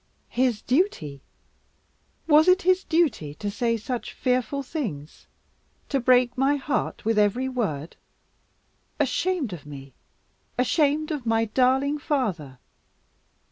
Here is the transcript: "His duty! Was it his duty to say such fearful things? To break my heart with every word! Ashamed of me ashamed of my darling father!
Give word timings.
"His 0.33 0.63
duty! 0.63 1.21
Was 2.25 2.47
it 2.47 2.63
his 2.63 2.83
duty 2.83 3.35
to 3.35 3.51
say 3.51 3.77
such 3.77 4.13
fearful 4.13 4.63
things? 4.63 5.27
To 5.89 5.99
break 5.99 6.35
my 6.35 6.55
heart 6.55 7.05
with 7.05 7.19
every 7.19 7.47
word! 7.47 7.97
Ashamed 8.99 9.53
of 9.53 9.67
me 9.67 9.93
ashamed 10.57 11.11
of 11.11 11.27
my 11.27 11.45
darling 11.45 11.99
father! 11.99 12.57